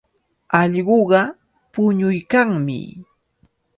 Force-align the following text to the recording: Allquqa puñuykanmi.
Allquqa 0.59 1.21
puñuykanmi. 1.71 2.79